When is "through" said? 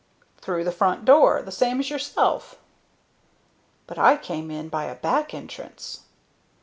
0.39-0.63